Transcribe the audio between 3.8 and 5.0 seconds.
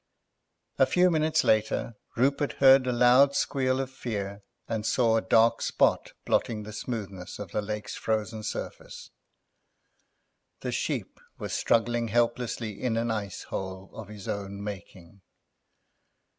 fear, and